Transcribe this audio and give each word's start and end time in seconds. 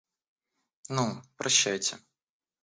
Ну, 0.89 1.21
прощайте. 1.37 1.97